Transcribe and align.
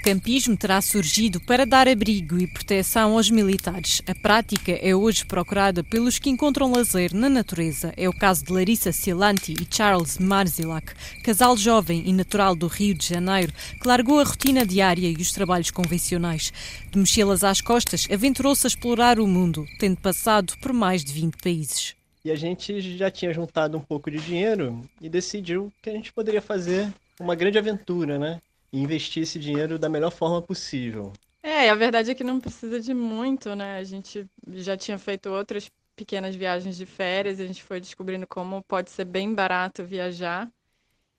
campismo 0.00 0.56
terá 0.56 0.80
surgido 0.80 1.40
para 1.40 1.66
dar 1.66 1.86
abrigo 1.86 2.38
e 2.38 2.46
proteção 2.46 3.12
aos 3.12 3.30
militares. 3.30 4.02
A 4.06 4.14
prática 4.14 4.72
é 4.72 4.94
hoje 4.94 5.24
procurada 5.26 5.84
pelos 5.84 6.18
que 6.18 6.30
encontram 6.30 6.72
lazer 6.72 7.14
na 7.14 7.28
natureza. 7.28 7.92
É 7.96 8.08
o 8.08 8.12
caso 8.12 8.44
de 8.44 8.52
Larissa 8.52 8.92
Cilanti 8.92 9.52
e 9.52 9.74
Charles 9.74 10.18
Marzilac, 10.18 10.94
casal 11.22 11.56
jovem 11.56 12.02
e 12.06 12.12
natural 12.12 12.56
do 12.56 12.66
Rio 12.66 12.94
de 12.94 13.06
Janeiro, 13.06 13.52
que 13.80 13.86
largou 13.86 14.20
a 14.20 14.24
rotina 14.24 14.64
diária 14.64 15.08
e 15.08 15.20
os 15.20 15.32
trabalhos 15.32 15.70
convencionais. 15.70 16.52
De 16.90 16.98
mochilas 16.98 17.44
às 17.44 17.60
costas, 17.60 18.08
aventurou-se 18.10 18.66
a 18.66 18.68
explorar 18.68 19.20
o 19.20 19.26
mundo, 19.26 19.66
tendo 19.78 19.98
passado 19.98 20.54
por 20.62 20.72
mais 20.72 21.04
de 21.04 21.12
20 21.12 21.36
países. 21.36 21.94
E 22.24 22.30
a 22.30 22.36
gente 22.36 22.80
já 22.96 23.10
tinha 23.10 23.32
juntado 23.32 23.76
um 23.76 23.80
pouco 23.80 24.10
de 24.10 24.18
dinheiro 24.18 24.82
e 25.00 25.08
decidiu 25.08 25.72
que 25.82 25.90
a 25.90 25.92
gente 25.92 26.12
poderia 26.12 26.42
fazer 26.42 26.92
uma 27.18 27.34
grande 27.34 27.58
aventura, 27.58 28.18
né? 28.18 28.40
E 28.72 28.78
investir 28.78 29.22
esse 29.22 29.38
dinheiro 29.38 29.78
da 29.78 29.88
melhor 29.88 30.10
forma 30.10 30.40
possível. 30.40 31.12
É, 31.42 31.70
a 31.70 31.74
verdade 31.74 32.10
é 32.10 32.14
que 32.14 32.24
não 32.24 32.40
precisa 32.40 32.80
de 32.80 32.92
muito, 32.92 33.54
né? 33.54 33.78
A 33.78 33.84
gente 33.84 34.26
já 34.48 34.76
tinha 34.76 34.98
feito 34.98 35.30
outras 35.30 35.70
pequenas 35.96 36.34
viagens 36.34 36.76
de 36.76 36.86
férias, 36.86 37.38
e 37.38 37.42
a 37.42 37.46
gente 37.46 37.62
foi 37.62 37.80
descobrindo 37.80 38.26
como 38.26 38.62
pode 38.62 38.90
ser 38.90 39.04
bem 39.04 39.34
barato 39.34 39.84
viajar. 39.84 40.50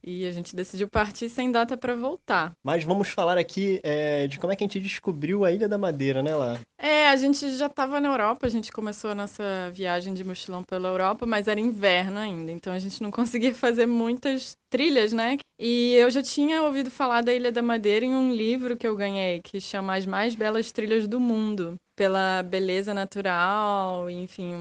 E 0.03 0.25
a 0.25 0.31
gente 0.31 0.55
decidiu 0.55 0.89
partir 0.89 1.29
sem 1.29 1.51
data 1.51 1.77
para 1.77 1.95
voltar. 1.95 2.53
Mas 2.63 2.83
vamos 2.83 3.09
falar 3.09 3.37
aqui 3.37 3.79
é, 3.83 4.25
de 4.25 4.39
como 4.39 4.51
é 4.51 4.55
que 4.55 4.63
a 4.63 4.67
gente 4.67 4.79
descobriu 4.79 5.45
a 5.45 5.51
Ilha 5.51 5.69
da 5.69 5.77
Madeira, 5.77 6.23
né, 6.23 6.35
lá? 6.35 6.59
É, 6.79 7.07
a 7.09 7.15
gente 7.15 7.55
já 7.55 7.67
estava 7.67 7.99
na 7.99 8.07
Europa, 8.07 8.47
a 8.47 8.49
gente 8.49 8.71
começou 8.71 9.11
a 9.11 9.15
nossa 9.15 9.69
viagem 9.71 10.15
de 10.15 10.23
mochilão 10.23 10.63
pela 10.63 10.89
Europa, 10.89 11.27
mas 11.27 11.47
era 11.47 11.59
inverno 11.59 12.17
ainda, 12.17 12.51
então 12.51 12.73
a 12.73 12.79
gente 12.79 13.03
não 13.03 13.11
conseguia 13.13 13.53
fazer 13.53 13.85
muitas 13.85 14.57
trilhas, 14.71 15.13
né? 15.13 15.37
E 15.63 15.93
eu 15.93 16.09
já 16.09 16.23
tinha 16.23 16.63
ouvido 16.63 16.89
falar 16.89 17.21
da 17.21 17.31
Ilha 17.31 17.51
da 17.51 17.61
Madeira 17.61 18.03
em 18.03 18.15
um 18.15 18.33
livro 18.33 18.75
que 18.75 18.87
eu 18.87 18.95
ganhei, 18.95 19.41
que 19.43 19.61
chama 19.61 19.95
As 19.95 20.07
Mais 20.07 20.33
Belas 20.33 20.71
Trilhas 20.71 21.07
do 21.07 21.19
Mundo, 21.19 21.75
pela 21.95 22.41
beleza 22.41 22.95
natural, 22.95 24.09
enfim, 24.09 24.55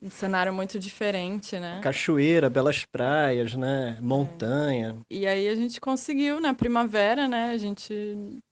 um 0.00 0.08
cenário 0.08 0.54
muito 0.54 0.78
diferente, 0.78 1.58
né? 1.58 1.80
Cachoeira, 1.82 2.48
belas 2.48 2.84
praias, 2.84 3.56
né? 3.56 3.98
Montanha. 4.00 4.96
É. 5.10 5.14
E 5.16 5.26
aí 5.26 5.48
a 5.48 5.56
gente 5.56 5.80
conseguiu 5.80 6.40
na 6.40 6.54
primavera, 6.54 7.26
né? 7.26 7.50
A 7.50 7.58
gente 7.58 7.92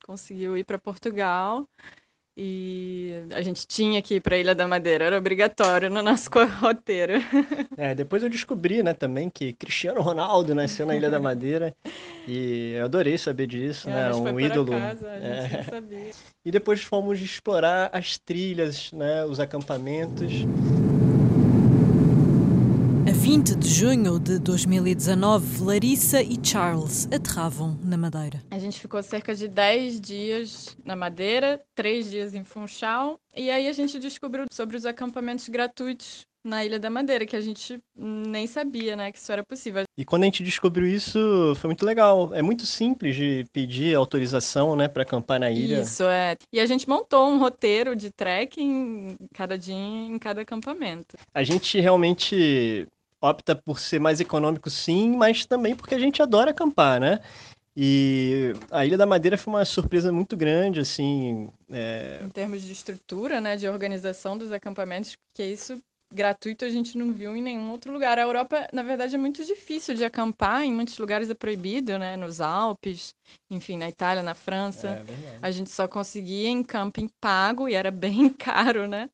conseguiu 0.05 0.59
ir 0.59 0.65
para 0.65 0.81
Portugal. 0.81 1.65
E 2.37 3.13
a 3.31 3.41
gente 3.43 3.65
tinha 3.65 4.03
que 4.03 4.17
ir 4.17 4.21
para 4.21 4.35
a 4.35 4.39
Ilha 4.39 4.55
da 4.57 4.67
Madeira, 4.67 5.05
era 5.05 5.17
obrigatório 5.19 5.89
no 5.89 6.03
nosso 6.03 6.29
roteiro. 6.61 7.13
É, 7.77 7.95
depois 7.95 8.25
eu 8.25 8.29
descobri, 8.29 8.83
né, 8.83 8.93
também 8.93 9.31
que 9.31 9.53
Cristiano 9.53 10.01
Ronaldo 10.01 10.53
nasceu 10.53 10.85
na 10.85 10.97
Ilha 10.97 11.09
da 11.09 11.21
Madeira 11.21 11.75
e 12.27 12.73
eu 12.77 12.87
adorei 12.87 13.17
saber 13.19 13.47
disso, 13.47 13.89
é, 13.89 13.93
né, 13.93 14.15
um 14.15 14.41
ídolo. 14.41 14.75
Acaso, 14.75 15.07
é. 15.07 16.11
E 16.45 16.51
depois 16.51 16.83
fomos 16.83 17.21
explorar 17.21 17.91
as 17.93 18.19
trilhas, 18.19 18.91
né, 18.93 19.25
os 19.25 19.39
acampamentos. 19.39 20.33
20 23.25 23.57
de 23.57 23.69
junho 23.71 24.19
de 24.21 24.39
2019, 24.39 25.65
Larissa 25.65 26.21
e 26.21 26.39
Charles 26.43 27.09
aterravam 27.11 27.79
na 27.83 27.97
Madeira. 27.97 28.43
A 28.51 28.59
gente 28.59 28.79
ficou 28.79 29.03
cerca 29.03 29.35
de 29.35 29.49
10 29.49 29.99
dias 29.99 30.77
na 30.85 30.95
Madeira, 30.95 31.59
3 31.75 32.11
dias 32.11 32.35
em 32.35 32.45
Funchal, 32.45 33.19
e 33.35 33.51
aí 33.51 33.67
a 33.67 33.73
gente 33.73 33.99
descobriu 33.99 34.45
sobre 34.53 34.77
os 34.77 34.85
acampamentos 34.85 35.49
gratuitos 35.49 36.27
na 36.45 36.63
Ilha 36.63 36.79
da 36.79 36.91
Madeira, 36.91 37.25
que 37.25 37.35
a 37.35 37.41
gente 37.41 37.81
nem 37.97 38.47
sabia, 38.47 38.95
né, 38.95 39.11
que 39.11 39.17
isso 39.17 39.33
era 39.33 39.43
possível. 39.43 39.85
E 39.97 40.05
quando 40.05 40.25
a 40.25 40.27
gente 40.27 40.43
descobriu 40.43 40.87
isso, 40.87 41.55
foi 41.57 41.69
muito 41.69 41.87
legal. 41.87 42.35
É 42.35 42.43
muito 42.43 42.67
simples 42.67 43.17
de 43.17 43.47
pedir 43.51 43.95
autorização, 43.95 44.77
né, 44.77 44.87
para 44.87 45.03
acampar 45.03 45.41
na 45.41 45.51
ilha. 45.51 45.81
Isso, 45.81 46.05
é. 46.05 46.37
E 46.53 46.61
a 46.61 46.67
gente 46.67 46.87
montou 46.87 47.31
um 47.31 47.39
roteiro 47.39 47.97
de 47.97 48.11
trekking 48.11 49.17
cada 49.33 49.57
dia 49.57 49.75
em 49.75 50.19
cada 50.19 50.43
acampamento. 50.43 51.17
A 51.33 51.43
gente 51.43 51.81
realmente 51.81 52.87
opta 53.25 53.55
por 53.55 53.79
ser 53.79 53.99
mais 53.99 54.21
econômico, 54.21 54.69
sim, 54.69 55.17
mas 55.17 55.47
também 55.47 55.75
porque 55.75 55.95
a 55.95 55.99
gente 55.99 56.23
adora 56.23 56.51
acampar, 56.51 57.01
né? 57.01 57.21
E 57.77 58.53
a 58.71 58.87
Ilha 58.87 58.97
da 58.97 59.07
Madeira 59.07 59.37
foi 59.37 59.53
uma 59.53 59.65
surpresa 59.65 60.13
muito 60.13 60.37
grande, 60.37 60.79
assim. 60.79 61.49
É... 61.71 62.21
Em 62.23 62.29
termos 62.29 62.63
de 62.63 62.73
estrutura, 62.73 63.41
né, 63.41 63.57
de 63.57 63.69
organização 63.69 64.39
dos 64.39 64.53
acampamentos, 64.53 65.17
que 65.35 65.43
é 65.43 65.47
isso 65.47 65.83
gratuito 66.15 66.65
a 66.65 66.69
gente 66.69 66.97
não 66.97 67.13
viu 67.13 67.37
em 67.37 67.43
nenhum 67.43 67.71
outro 67.73 67.93
lugar. 67.93 68.19
A 68.19 68.23
Europa, 68.23 68.69
na 68.73 68.85
verdade, 68.85 69.17
é 69.17 69.19
muito 69.19 69.45
difícil 69.45 69.95
de 69.97 70.05
acampar, 70.05 70.63
em 70.63 70.73
muitos 70.73 70.97
lugares 70.97 71.29
é 71.29 71.35
proibido, 71.35 71.99
né? 71.99 72.17
Nos 72.17 72.41
Alpes, 72.41 73.13
enfim, 73.51 73.77
na 73.77 73.89
Itália, 73.89 74.23
na 74.23 74.35
França. 74.35 74.89
É, 74.89 75.39
a 75.43 75.51
gente 75.51 75.71
só 75.71 75.89
conseguia 75.89 76.49
em 76.49 76.63
camping 76.63 77.09
pago 77.21 77.69
e 77.69 77.75
era 77.75 77.91
bem 77.93 78.29
caro, 78.29 78.87
né? 78.87 79.11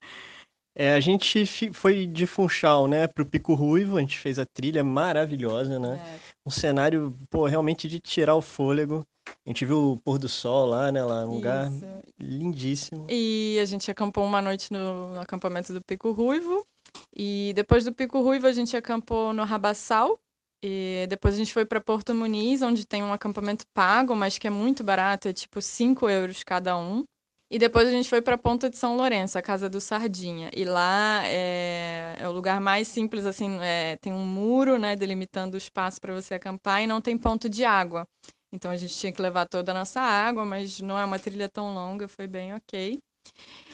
É, 0.81 0.95
a 0.95 1.01
gente 1.01 1.45
foi 1.75 2.07
de 2.07 2.27
Funchal, 2.27 2.89
né, 2.89 3.07
pro 3.07 3.27
Pico 3.27 3.53
Ruivo, 3.53 3.99
a 3.99 4.01
gente 4.01 4.19
fez 4.19 4.39
a 4.39 4.47
trilha 4.47 4.83
maravilhosa, 4.83 5.79
né? 5.79 6.01
É. 6.03 6.19
Um 6.47 6.51
cenário, 6.51 7.15
pô, 7.29 7.45
realmente 7.45 7.87
de 7.87 8.01
tirar 8.01 8.35
o 8.35 8.41
fôlego. 8.41 9.07
A 9.29 9.51
gente 9.51 9.67
viu 9.67 9.93
o 9.93 9.97
pôr 9.99 10.19
do 10.19 10.27
sol 10.27 10.65
lá, 10.65 10.91
né, 10.91 11.05
lá, 11.05 11.27
um 11.27 11.27
Isso. 11.27 11.35
lugar 11.35 11.71
lindíssimo. 12.19 13.07
E 13.11 13.59
a 13.61 13.67
gente 13.67 13.91
acampou 13.91 14.25
uma 14.25 14.41
noite 14.41 14.73
no, 14.73 15.13
no 15.13 15.21
acampamento 15.21 15.71
do 15.71 15.83
Pico 15.83 16.13
Ruivo. 16.13 16.67
E 17.15 17.53
depois 17.55 17.85
do 17.85 17.93
Pico 17.93 18.23
Ruivo 18.23 18.47
a 18.47 18.53
gente 18.53 18.75
acampou 18.75 19.35
no 19.35 19.45
Rabassal, 19.45 20.19
e 20.65 21.07
depois 21.11 21.35
a 21.35 21.37
gente 21.37 21.53
foi 21.53 21.67
para 21.67 21.83
Porto 21.83 22.15
Muniz, 22.15 22.63
onde 22.63 22.87
tem 22.87 23.03
um 23.03 23.13
acampamento 23.13 23.67
pago, 23.75 24.17
mas 24.17 24.39
que 24.39 24.47
é 24.47 24.51
muito 24.51 24.83
barato, 24.83 25.29
é 25.29 25.33
tipo 25.35 25.61
5 25.61 26.09
euros 26.09 26.43
cada 26.43 26.79
um. 26.79 27.05
E 27.53 27.59
depois 27.59 27.89
a 27.89 27.91
gente 27.91 28.09
foi 28.09 28.23
para 28.23 28.37
a 28.37 28.39
Ponta 28.39 28.71
de 28.71 28.77
São 28.79 28.97
Lourenço, 28.97 29.37
a 29.37 29.43
casa 29.43 29.69
do 29.69 29.81
Sardinha. 29.81 30.51
E 30.55 30.65
lá 30.65 31.23
é, 31.27 32.15
é 32.21 32.29
o 32.29 32.33
lugar 32.33 32.61
mais 32.61 32.87
simples, 32.87 33.27
assim, 33.27 33.59
é, 33.61 33.97
tem 33.97 34.13
um 34.13 34.25
muro, 34.25 34.79
né, 34.79 34.95
delimitando 34.95 35.55
o 35.55 35.59
espaço 35.59 36.01
para 36.01 36.15
você 36.15 36.35
acampar 36.35 36.83
e 36.83 36.87
não 36.87 37.01
tem 37.01 37.19
ponto 37.19 37.49
de 37.49 37.65
água. 37.65 38.07
Então 38.53 38.71
a 38.71 38.77
gente 38.77 38.95
tinha 38.97 39.13
que 39.13 39.21
levar 39.21 39.47
toda 39.47 39.73
a 39.73 39.75
nossa 39.75 40.01
água, 40.01 40.45
mas 40.45 40.81
não 40.81 40.97
é 40.97 41.05
uma 41.05 41.19
trilha 41.19 41.49
tão 41.49 41.75
longa, 41.75 42.07
foi 42.07 42.29
bem 42.29 42.55
ok. 42.55 43.01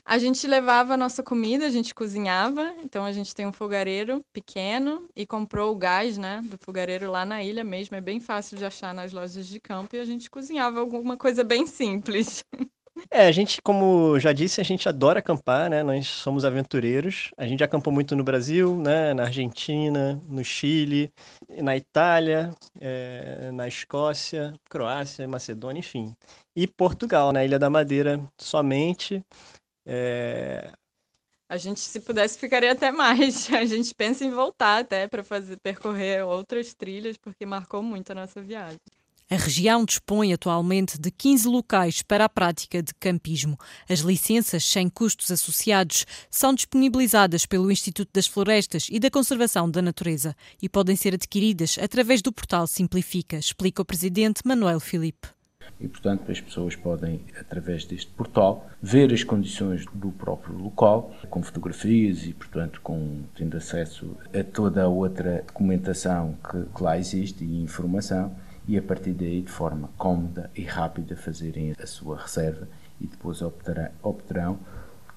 A 0.05 0.19
gente 0.19 0.47
levava 0.47 0.95
a 0.95 0.97
nossa 0.97 1.23
comida, 1.23 1.67
a 1.67 1.71
gente 1.71 1.95
cozinhava, 1.95 2.75
então 2.83 3.05
a 3.05 3.13
gente 3.13 3.35
tem 3.35 3.47
um 3.47 3.53
fogareiro 3.53 4.23
pequeno 4.33 5.07
e 5.17 5.27
comprou 5.27 5.73
o 5.73 5.77
gás, 5.77 6.17
né, 6.17 6.43
do 6.45 6.57
fogareiro 6.65 7.11
lá 7.11 7.25
na 7.25 7.43
ilha 7.43 7.65
mesmo, 7.65 7.97
é 7.97 8.01
bem 8.01 8.21
fácil 8.21 8.57
de 8.57 8.65
achar 8.65 8.95
nas 8.95 9.13
lojas 9.13 9.47
de 9.47 9.61
campo 9.61 9.97
e 9.97 10.01
a 10.01 10.05
gente 10.05 10.31
cozinhava 10.31 10.81
alguma 10.81 11.17
coisa 11.17 11.45
bem 11.45 11.67
simples. 11.67 12.45
É, 13.11 13.27
a 13.27 13.33
gente, 13.33 13.61
como 13.61 14.19
já 14.19 14.33
disse, 14.33 14.61
a 14.61 14.65
gente 14.65 14.89
adora 14.89 15.19
acampar, 15.19 15.69
né? 15.69 15.83
Nós 15.83 16.07
somos 16.07 16.45
aventureiros. 16.45 17.31
A 17.37 17.47
gente 17.47 17.63
acampou 17.63 17.93
muito 17.93 18.17
no 18.17 18.25
Brasil, 18.25 18.77
né? 18.77 19.13
Na 19.13 19.25
Argentina, 19.25 20.21
no 20.29 20.43
Chile, 20.45 21.13
na 21.63 21.77
Itália, 21.77 22.51
é, 22.81 23.51
na 23.53 23.69
Escócia, 23.69 24.55
Croácia, 24.71 25.29
Macedônia, 25.29 25.81
enfim. 25.81 26.15
E 26.55 26.67
Portugal, 26.67 27.33
na 27.33 27.45
Ilha 27.45 27.59
da 27.59 27.69
Madeira, 27.69 28.21
somente. 28.41 29.23
É... 29.87 30.73
A 31.49 31.57
gente, 31.57 31.79
se 31.81 32.01
pudesse, 32.01 32.39
ficaria 32.39 32.73
até 32.73 32.91
mais. 32.91 33.49
A 33.55 33.65
gente 33.65 33.95
pensa 33.95 34.25
em 34.25 34.31
voltar 34.31 34.79
até 34.79 35.07
para 35.07 35.23
fazer 35.23 35.59
percorrer 35.59 36.25
outras 36.25 36.75
trilhas, 36.75 37.17
porque 37.17 37.47
marcou 37.47 37.83
muito 37.83 38.11
a 38.11 38.15
nossa 38.15 38.43
viagem. 38.43 38.81
A 39.29 39.35
região 39.35 39.85
dispõe 39.85 40.33
atualmente 40.33 41.01
de 41.01 41.11
15 41.11 41.49
locais 41.49 42.01
para 42.01 42.27
a 42.27 42.29
prática 42.29 42.81
de 42.81 42.95
campismo. 42.95 43.59
As 43.91 43.99
licenças 43.99 44.65
sem 44.65 44.89
custos 44.89 45.33
associados 45.33 46.07
são 46.31 46.55
disponibilizadas 46.55 47.45
pelo 47.45 47.69
Instituto 47.69 48.11
das 48.13 48.29
Florestas 48.29 48.87
e 48.89 49.01
da 49.01 49.11
Conservação 49.11 49.69
da 49.69 49.83
Natureza 49.83 50.33
e 50.63 50.69
podem 50.69 50.95
ser 50.95 51.13
adquiridas 51.13 51.77
através 51.83 52.23
do 52.23 52.33
portal 52.33 52.69
Simplifica, 52.69 53.37
explica 53.37 53.83
o 53.83 53.85
presidente 53.85 54.43
Manuel 54.45 54.79
Filipe. 54.79 55.27
E, 55.81 55.89
portanto, 55.89 56.31
as 56.31 56.41
pessoas 56.41 56.77
podem, 56.77 57.21
através 57.37 57.85
deste 57.85 58.13
portal, 58.13 58.71
ver 58.81 59.13
as 59.13 59.25
condições 59.25 59.85
do 59.93 60.13
próprio 60.13 60.57
local, 60.57 61.13
com 61.29 61.43
fotografias 61.43 62.25
e, 62.25 62.33
portanto, 62.33 62.81
com, 62.81 63.25
tendo 63.35 63.57
acesso 63.57 64.17
a 64.33 64.45
toda 64.45 64.85
a 64.85 64.89
outra 64.89 65.43
documentação 65.45 66.39
que, 66.49 66.63
que 66.73 66.83
lá 66.83 66.97
existe 66.97 67.45
e 67.45 67.61
informação 67.61 68.33
e 68.69 68.77
a 68.77 68.83
partir 68.83 69.13
daí, 69.13 69.43
de 69.43 69.51
forma 69.51 69.91
cómoda 69.97 70.51
e 70.55 70.63
rápida, 70.63 71.17
fazerem 71.17 71.75
a 71.81 71.87
sua 71.87 72.19
reserva 72.19 72.69
e 73.01 73.07
depois 73.07 73.41
obterão, 73.43 74.59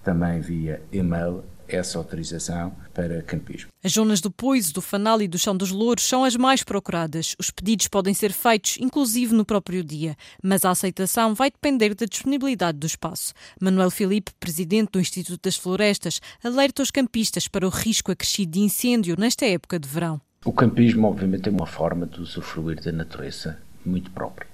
também 0.04 0.40
via 0.40 0.82
e-mail 0.92 1.44
essa 1.68 1.98
autorização 1.98 2.76
para 2.94 3.22
campismo. 3.22 3.70
As 3.84 3.92
zonas 3.92 4.20
do 4.20 4.32
Poiso, 4.32 4.74
do 4.74 4.82
Fanal 4.82 5.22
e 5.22 5.28
do 5.28 5.38
Chão 5.38 5.56
dos 5.56 5.72
Louros 5.72 6.04
são 6.04 6.24
as 6.24 6.36
mais 6.36 6.64
procuradas. 6.64 7.36
Os 7.40 7.52
pedidos 7.52 7.88
podem 7.88 8.14
ser 8.14 8.34
feitos, 8.34 8.78
inclusive 8.80 9.34
no 9.34 9.46
próprio 9.46 9.84
dia, 9.84 10.16
mas 10.44 10.66
a 10.66 10.72
aceitação 10.72 11.36
vai 11.36 11.52
depender 11.52 11.94
da 11.94 12.06
disponibilidade 12.06 12.78
do 12.78 12.88
espaço. 12.88 13.34
Manuel 13.62 13.92
Filipe, 13.92 14.32
presidente 14.40 14.92
do 14.92 15.00
Instituto 15.00 15.42
das 15.44 15.56
Florestas, 15.56 16.20
alerta 16.44 16.82
os 16.82 16.92
campistas 16.92 17.48
para 17.48 17.68
o 17.68 17.70
risco 17.70 18.12
acrescido 18.12 18.54
de 18.54 18.60
incêndio 18.62 19.16
nesta 19.18 19.46
época 19.46 19.80
de 19.80 19.88
verão. 19.88 20.20
O 20.46 20.54
campismo, 20.54 21.06
obviamente, 21.06 21.50
é 21.50 21.52
uma 21.52 21.66
forma 21.66 22.08
de 22.08 22.22
usufruir 22.22 22.82
da 22.82 22.94
natureza 22.94 23.62
muito 23.86 24.10
própria. 24.12 24.48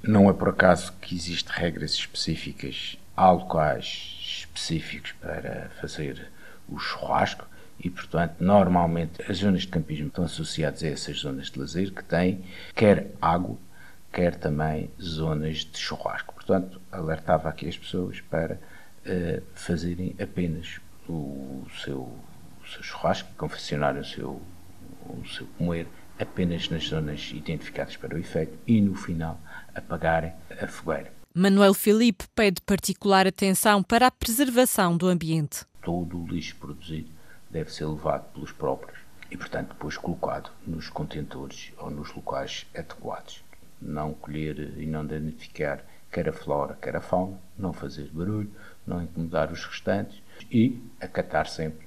Não 0.00 0.30
é 0.30 0.32
por 0.32 0.50
acaso 0.50 0.92
que 1.00 1.16
existem 1.16 1.52
regras 1.52 1.94
específicas, 1.94 2.96
há 3.16 3.28
locais 3.32 4.20
específicos 4.22 5.10
para 5.20 5.68
fazer 5.80 6.30
o 6.68 6.78
churrasco 6.78 7.44
e, 7.80 7.90
portanto, 7.90 8.36
normalmente 8.38 9.20
as 9.28 9.38
zonas 9.38 9.62
de 9.62 9.68
campismo 9.68 10.06
estão 10.06 10.24
associadas 10.24 10.84
a 10.84 10.86
essas 10.86 11.18
zonas 11.18 11.50
de 11.50 11.58
lazer 11.58 11.92
que 11.92 12.04
têm 12.04 12.44
quer 12.72 13.10
água, 13.20 13.56
quer 14.12 14.36
também 14.36 14.92
zonas 15.02 15.64
de 15.64 15.76
churrasco. 15.76 16.34
Portanto, 16.34 16.80
alertava 16.92 17.48
aqui 17.48 17.68
as 17.68 17.76
pessoas 17.76 18.20
para 18.20 18.54
uh, 18.54 19.42
fazerem 19.56 20.14
apenas 20.22 20.80
o 21.08 21.66
seu, 21.82 21.98
o 21.98 22.68
seu 22.72 22.82
churrasco 22.84 23.28
e 23.32 23.34
confeccionarem 23.34 24.02
o 24.02 24.04
seu, 24.04 24.40
o 25.08 25.26
seu 25.26 25.46
comer 25.58 25.86
apenas 26.18 26.68
nas 26.68 26.86
zonas 26.86 27.30
identificadas 27.32 27.96
para 27.96 28.14
o 28.14 28.18
efeito 28.18 28.58
e, 28.66 28.80
no 28.80 28.94
final, 28.94 29.40
apagarem 29.74 30.32
a 30.60 30.66
fogueira. 30.66 31.12
Manuel 31.34 31.74
Filipe 31.74 32.26
pede 32.34 32.60
particular 32.60 33.26
atenção 33.26 33.82
para 33.82 34.06
a 34.06 34.10
preservação 34.10 34.96
do 34.96 35.08
ambiente. 35.08 35.64
Todo 35.82 36.22
o 36.22 36.26
lixo 36.26 36.56
produzido 36.56 37.10
deve 37.50 37.72
ser 37.72 37.86
levado 37.86 38.32
pelos 38.32 38.52
próprios 38.52 38.98
e, 39.30 39.36
portanto, 39.36 39.70
depois 39.70 39.96
colocado 39.96 40.50
nos 40.66 40.88
contentores 40.90 41.72
ou 41.78 41.90
nos 41.90 42.12
locais 42.14 42.66
adequados. 42.76 43.42
Não 43.80 44.12
colher 44.12 44.78
e 44.78 44.86
não 44.86 45.04
danificar 45.04 45.84
quer 46.12 46.28
a 46.28 46.32
flora, 46.32 46.76
quer 46.80 46.94
a 46.94 47.00
fauna, 47.00 47.38
não 47.58 47.72
fazer 47.72 48.08
barulho, 48.12 48.52
não 48.86 49.02
incomodar 49.02 49.50
os 49.50 49.64
restantes 49.64 50.22
e 50.50 50.78
acatar 51.00 51.48
sempre 51.48 51.86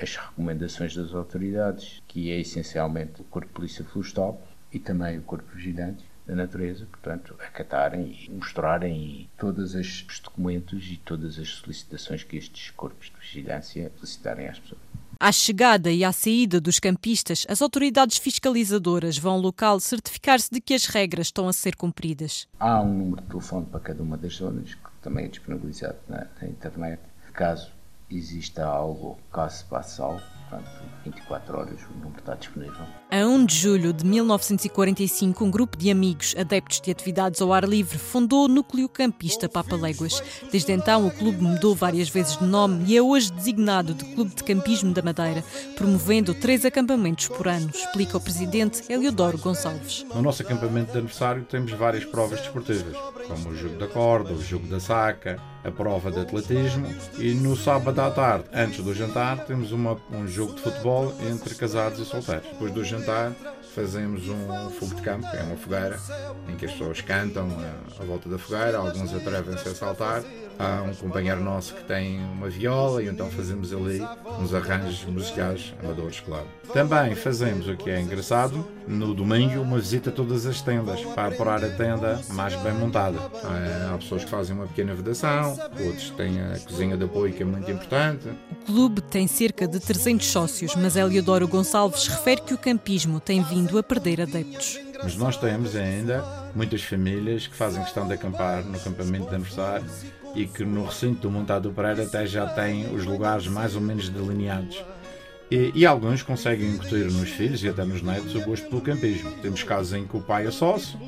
as 0.00 0.16
recomendações 0.16 0.94
das 0.94 1.14
autoridades, 1.14 2.02
que 2.08 2.30
é 2.30 2.40
essencialmente 2.40 3.20
o 3.20 3.24
Corpo 3.24 3.48
de 3.48 3.54
Polícia 3.54 3.84
Florestal 3.84 4.40
e 4.72 4.78
também 4.78 5.18
o 5.18 5.22
Corpo 5.22 5.54
Vigilante 5.54 6.04
da 6.26 6.34
Natureza, 6.34 6.86
portanto, 6.86 7.34
acatarem 7.38 8.16
e 8.26 8.30
mostrarem 8.30 9.28
todos 9.38 9.74
os 9.74 10.20
documentos 10.20 10.86
e 10.90 10.96
todas 10.96 11.38
as 11.38 11.48
solicitações 11.48 12.24
que 12.24 12.36
estes 12.36 12.70
corpos 12.70 13.10
de 13.10 13.20
vigilância 13.20 13.92
solicitarem 13.96 14.48
às 14.48 14.58
pessoas. 14.58 14.80
À 15.20 15.30
chegada 15.30 15.90
e 15.92 16.02
à 16.02 16.12
saída 16.12 16.60
dos 16.60 16.80
campistas, 16.80 17.46
as 17.48 17.62
autoridades 17.62 18.18
fiscalizadoras 18.18 19.16
vão 19.16 19.34
ao 19.34 19.40
local 19.40 19.78
certificar-se 19.80 20.50
de 20.50 20.60
que 20.60 20.74
as 20.74 20.86
regras 20.86 21.28
estão 21.28 21.46
a 21.46 21.52
ser 21.52 21.76
cumpridas. 21.76 22.48
Há 22.58 22.80
um 22.80 22.92
número 22.92 23.22
de 23.22 23.28
telefone 23.28 23.66
para 23.66 23.80
cada 23.80 24.02
uma 24.02 24.16
das 24.16 24.34
zonas, 24.34 24.74
que 24.74 24.90
também 25.00 25.26
é 25.26 25.28
disponibilizado 25.28 25.98
na, 26.08 26.26
na 26.40 26.48
internet. 26.48 27.00
Caso 27.32 27.72
exista 28.10 28.68
algo, 28.68 29.18
caso 29.32 29.58
se 29.58 29.64
algo, 30.02 30.20
portanto, 30.48 30.70
24 31.04 31.58
horas 31.58 31.80
o 31.90 31.98
número 31.98 32.18
está 32.18 32.34
disponível. 32.34 32.86
A 33.10 33.16
1 33.16 33.44
de 33.44 33.54
julho 33.54 33.92
de 33.92 34.04
1945, 34.04 35.44
um 35.44 35.50
grupo 35.50 35.76
de 35.76 35.90
amigos 35.90 36.34
adeptos 36.38 36.80
de 36.80 36.90
atividades 36.90 37.40
ao 37.40 37.52
ar 37.52 37.64
livre 37.64 37.98
fundou 37.98 38.46
o 38.46 38.48
Núcleo 38.48 38.88
Campista 38.88 39.48
Papaléguas. 39.48 40.22
Desde 40.50 40.72
então, 40.72 41.06
o 41.06 41.10
clube 41.10 41.42
mudou 41.42 41.74
várias 41.74 42.08
vezes 42.08 42.38
de 42.38 42.44
nome 42.44 42.84
e 42.86 42.96
é 42.96 43.02
hoje 43.02 43.32
designado 43.32 43.94
de 43.94 44.04
Clube 44.14 44.34
de 44.34 44.44
Campismo 44.44 44.92
da 44.92 45.02
Madeira, 45.02 45.44
promovendo 45.76 46.34
três 46.34 46.64
acampamentos 46.64 47.28
por 47.28 47.48
ano, 47.48 47.70
explica 47.70 48.16
o 48.16 48.20
presidente 48.20 48.82
Eliodoro 48.88 49.38
Gonçalves. 49.38 50.04
No 50.14 50.22
nosso 50.22 50.42
acampamento 50.42 50.92
de 50.92 50.98
aniversário 50.98 51.44
temos 51.44 51.72
várias 51.72 52.04
provas 52.04 52.40
desportivas, 52.40 52.96
como 53.28 53.50
o 53.50 53.56
jogo 53.56 53.76
da 53.76 53.86
corda, 53.86 54.32
o 54.32 54.42
jogo 54.42 54.66
da 54.66 54.80
saca, 54.80 55.40
a 55.64 55.70
prova 55.70 56.10
de 56.10 56.20
atletismo 56.20 56.86
e 57.18 57.34
no 57.34 57.56
sábado 57.56 57.98
à 58.00 58.10
tarde, 58.10 58.44
antes 58.52 58.84
do 58.84 58.94
jantar, 58.94 59.44
temos 59.46 59.72
uma, 59.72 59.96
um 60.12 60.26
jogo 60.34 60.54
de 60.54 60.62
futebol 60.62 61.14
entre 61.30 61.54
casados 61.54 62.00
e 62.00 62.04
solteiros. 62.04 62.48
Depois 62.48 62.72
do 62.72 62.84
jantar, 62.84 63.32
fazemos 63.74 64.28
um 64.28 64.70
fogo 64.70 64.94
de 64.96 65.02
campo, 65.02 65.26
é 65.28 65.42
uma 65.42 65.56
fogueira, 65.56 65.98
em 66.48 66.56
que 66.56 66.66
as 66.66 66.72
pessoas 66.72 67.00
cantam 67.00 67.48
à 68.00 68.04
volta 68.04 68.28
da 68.28 68.38
fogueira, 68.38 68.78
alguns 68.78 69.14
atrevem-se 69.14 69.68
a 69.68 69.74
saltar 69.74 70.24
há 70.58 70.82
um 70.82 70.94
companheiro 70.94 71.42
nosso 71.42 71.74
que 71.74 71.84
tem 71.84 72.20
uma 72.20 72.48
viola 72.48 73.02
e 73.02 73.08
então 73.08 73.30
fazemos 73.30 73.72
ali 73.72 74.00
uns 74.40 74.54
arranjos 74.54 75.04
musicais 75.04 75.74
amadores, 75.82 76.20
claro. 76.20 76.46
Também 76.72 77.14
fazemos 77.14 77.68
o 77.68 77.76
que 77.76 77.90
é 77.90 78.00
engraçado, 78.00 78.66
no 78.86 79.14
domingo 79.14 79.60
uma 79.60 79.78
visita 79.78 80.10
a 80.10 80.12
todas 80.12 80.46
as 80.46 80.60
tendas 80.60 81.00
para 81.00 81.28
apurar 81.28 81.64
a 81.64 81.70
tenda 81.70 82.20
mais 82.30 82.54
bem 82.56 82.72
montada. 82.72 83.18
Eh, 83.18 83.90
há 83.92 83.98
pessoas 83.98 84.24
que 84.24 84.30
fazem 84.30 84.56
uma 84.56 84.66
pequena 84.66 84.94
vedação, 84.94 85.58
outros 85.84 86.10
têm 86.10 86.40
a 86.40 86.58
cozinha 86.60 86.96
de 86.96 87.04
apoio 87.04 87.32
que 87.32 87.42
é 87.42 87.46
muito 87.46 87.70
importante. 87.70 88.28
O 88.28 88.66
clube 88.66 89.02
tem 89.14 89.28
cerca 89.28 89.68
de 89.68 89.78
300 89.78 90.26
sócios, 90.26 90.74
mas 90.74 90.96
Eliodoro 90.96 91.46
Gonçalves 91.46 92.08
refere 92.08 92.40
que 92.40 92.52
o 92.52 92.58
campismo 92.58 93.20
tem 93.20 93.44
vindo 93.44 93.78
a 93.78 93.82
perder 93.82 94.20
adeptos. 94.20 94.80
Mas 95.00 95.14
nós 95.14 95.36
temos 95.36 95.76
ainda 95.76 96.50
muitas 96.52 96.82
famílias 96.82 97.46
que 97.46 97.54
fazem 97.54 97.80
questão 97.84 98.08
de 98.08 98.14
acampar 98.14 98.64
no 98.64 98.74
acampamento 98.74 99.28
de 99.28 99.34
aniversário 99.36 99.86
e 100.34 100.48
que 100.48 100.64
no 100.64 100.86
recinto 100.86 101.20
do 101.20 101.30
Montado 101.30 101.68
do 101.68 101.72
Pereira 101.72 102.02
até 102.02 102.26
já 102.26 102.44
tem 102.44 102.92
os 102.92 103.04
lugares 103.04 103.46
mais 103.46 103.76
ou 103.76 103.80
menos 103.80 104.08
delineados. 104.08 104.82
E, 105.48 105.70
e, 105.76 105.86
alguns 105.86 106.20
conseguem 106.20 106.70
incutir 106.70 107.04
nos 107.12 107.30
filhos 107.30 107.62
e 107.62 107.68
até 107.68 107.84
nos 107.84 108.02
netos 108.02 108.34
o 108.34 108.40
gosto 108.40 108.68
pelo 108.68 108.80
campismo. 108.80 109.30
Temos 109.40 109.62
casos 109.62 109.92
em 109.92 110.08
que 110.08 110.16
o 110.16 110.20
pai 110.20 110.48
é 110.48 110.50
sócio, 110.50 110.98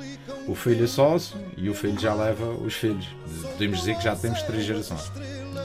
o 0.47 0.55
filho 0.55 0.85
é 0.85 0.87
sócio 0.87 1.37
e 1.57 1.69
o 1.69 1.75
filho 1.75 1.99
já 1.99 2.15
leva 2.15 2.51
os 2.51 2.75
filhos. 2.75 3.09
Podemos 3.43 3.81
dizer 3.81 3.97
que 3.97 4.05
já 4.05 4.15
temos 4.15 4.41
três 4.43 4.65
gerações. 4.65 5.11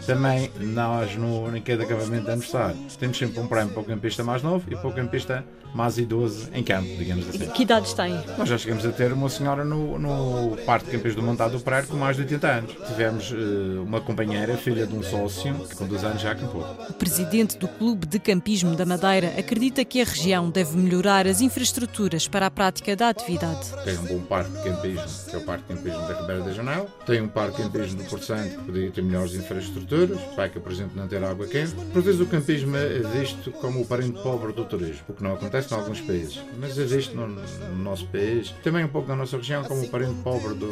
Também 0.06 0.52
nós 0.60 1.16
no, 1.16 1.56
em 1.56 1.62
cada 1.62 1.84
acampamento 1.84 2.26
de 2.26 2.32
aniversário 2.32 2.78
temos 3.00 3.18
sempre 3.18 3.40
um 3.40 3.48
prémio 3.48 3.74
para 3.74 3.82
o 3.82 3.86
campista 3.86 4.24
mais 4.24 4.44
novo 4.44 4.64
e 4.70 4.76
para 4.76 4.88
o 4.88 4.94
campista 4.94 5.44
mais 5.74 5.98
idoso 5.98 6.50
em 6.54 6.64
campo, 6.64 6.88
digamos 6.98 7.28
assim. 7.30 7.48
Que 7.50 7.64
idades 7.64 7.94
tem? 7.94 8.14
Nós 8.38 8.50
já 8.50 8.58
chegamos 8.58 8.86
a 8.86 8.92
ter 8.92 9.12
uma 9.14 9.30
senhora 9.30 9.64
no, 9.64 9.98
no 9.98 10.58
Parque 10.66 10.88
de 10.88 10.98
Campismo 10.98 11.22
do 11.22 11.28
Montado 11.28 11.58
do 11.58 11.64
Pereira 11.64 11.88
com 11.88 11.96
mais 11.96 12.16
de 12.16 12.24
80 12.24 12.48
anos. 12.48 12.72
Tivemos 12.88 13.32
uh, 13.32 13.84
uma 13.84 14.02
companheira, 14.02 14.58
filha 14.58 14.86
de 14.86 14.94
um 14.94 15.02
sócio, 15.02 15.54
que 15.68 15.76
com 15.76 15.88
dois 15.88 16.04
anos 16.04 16.22
já 16.22 16.32
acampou. 16.32 16.62
O 16.90 16.94
presidente 16.94 17.58
do 17.58 17.68
Clube 17.68 18.06
de 18.06 18.20
Campismo 18.20 18.76
da 18.76 18.86
Madeira 18.86 19.34
acredita 19.38 19.86
que 19.86 20.02
a 20.02 20.06
região 20.06 20.50
deve 20.50 20.76
melhorar 20.78 21.26
as 21.26 21.42
infraestruturas 21.42 22.28
para 22.28 22.48
a 22.48 22.52
prática 22.52 22.96
da 22.96 23.10
atividade. 23.10 23.72
Tem 23.84 23.98
um 23.98 24.06
bom 24.06 24.20
parque 24.26 24.52
de 24.52 24.64
campismo, 24.64 25.30
que 25.30 25.36
é 25.36 25.40
o 25.40 25.42
Parque 25.42 25.64
de 25.68 25.80
Campismo 25.80 26.08
da 26.08 26.20
Ribeira 26.20 26.42
da 26.42 26.52
Janela. 26.52 26.88
Tem 27.06 27.22
um 27.22 27.28
parque 27.28 27.58
de 27.58 27.64
campismo 27.64 28.04
do 28.04 28.10
Porto 28.10 28.26
Santo, 28.26 28.50
que 28.50 28.64
poderia 28.66 28.92
ter 28.92 29.02
melhores 29.02 29.36
infraestruturas, 29.36 29.91
para 30.36 30.50
que, 30.50 30.60
por 30.60 30.72
exemplo, 30.72 30.94
não 30.96 31.08
ter 31.08 31.24
água 31.24 31.48
quente. 31.48 31.74
Por 31.92 32.02
vezes 32.02 32.22
o 32.22 32.26
campismo 32.26 32.76
é 32.76 33.00
visto 33.00 33.52
como 33.52 33.82
o 33.82 33.86
parente 33.86 34.22
pobre 34.22 34.54
do 34.54 34.66
turismo, 34.66 35.04
o 35.10 35.14
que 35.14 35.24
não 35.24 35.34
acontece 35.34 35.74
em 35.74 35.78
alguns 35.78 36.02
países, 36.02 36.42
mas 36.60 36.78
existe 36.78 37.16
no, 37.16 37.28
no, 37.28 37.76
nosso 37.76 38.08
país, 38.08 38.52
também 38.64 38.86
um 38.86 38.88
pouco 38.88 39.08
na 39.08 39.16
nossa 39.16 39.38
região, 39.38 39.64
como 39.64 39.84
o 39.84 39.90
parente 39.90 40.16
pobre 40.24 40.54
do, 40.54 40.68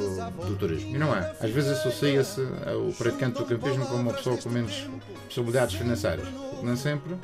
do 0.46 0.56
turismo. 0.58 0.96
E 0.96 0.98
não 0.98 1.16
é. 1.16 1.36
Às 1.40 1.52
vezes 1.52 1.72
associa-se 1.72 2.42
o 2.42 2.94
praticante 2.98 3.40
do 3.40 3.46
campismo 3.46 3.86
como 3.86 4.02
uma 4.02 4.14
pessoa 4.14 4.38
com 4.38 4.50
menos 4.50 4.88
possibilidades 5.26 5.76
financeiras. 5.76 6.28
Porque 6.28 6.66
nem 6.66 6.76
sempre 6.76 7.16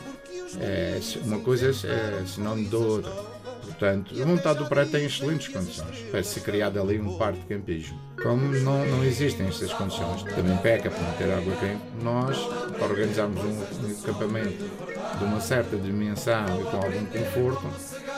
é, 0.60 1.00
uma 1.24 1.40
coisa 1.40 1.68
é 1.68 2.26
sinónimo 2.26 2.70
da 2.70 2.78
outra. 2.78 3.12
Portanto, 3.62 4.16
o 4.16 4.28
montado 4.28 4.64
do 4.64 4.70
Praia 4.70 4.88
tem 4.88 5.06
excelentes 5.06 5.48
condições 5.48 6.00
para 6.12 6.24
ser 6.24 6.42
criado 6.42 6.80
ali 6.80 7.00
um 7.00 7.18
parque 7.18 7.40
de 7.40 7.46
campismo. 7.46 8.00
Como 8.26 8.48
não, 8.62 8.84
não 8.88 9.04
existem 9.04 9.48
estas 9.48 9.72
condições, 9.72 10.24
também 10.24 10.58
peca 10.58 10.90
para 10.90 11.00
não 11.00 11.14
ter 11.14 11.32
água 11.32 11.56
quente, 11.58 11.84
nós, 12.02 12.36
para 12.76 12.88
organizarmos 12.88 13.40
um, 13.44 14.02
acampamento 14.04 14.66
de 15.20 15.24
uma 15.24 15.40
certa 15.40 15.78
dimensão 15.78 16.44
e 16.60 16.64
com 16.64 16.78
algum 16.78 17.06
conforto, 17.06 17.70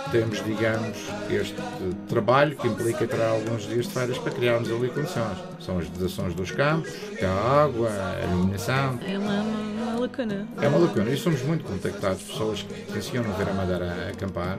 temos, 0.09 0.41
digamos, 0.45 0.97
este 1.29 1.61
trabalho 2.07 2.55
que 2.55 2.69
implica 2.69 3.05
tirar 3.05 3.31
alguns 3.31 3.67
dias 3.67 3.85
de 3.85 3.91
férias 3.91 4.17
para 4.17 4.31
criarmos 4.31 4.71
ali 4.71 4.87
condições. 4.87 5.39
São 5.59 5.77
as 5.77 5.89
vedações 5.89 6.33
dos 6.33 6.51
campos, 6.51 6.89
a 7.21 7.63
água, 7.63 7.89
a 7.89 8.25
iluminação. 8.27 8.97
É 9.05 9.17
uma 9.17 9.76
lacuna. 10.07 10.47
É 10.61 10.67
uma 10.67 10.79
lacuna. 10.79 11.09
E 11.09 11.17
somos 11.17 11.41
muito 11.43 11.63
contactados, 11.63 12.23
pessoas 12.23 12.63
que 12.63 12.91
tencionam 12.91 13.31
ver 13.33 13.49
a 13.49 13.53
Madeira 13.53 13.85
a 13.85 14.09
acampar 14.09 14.57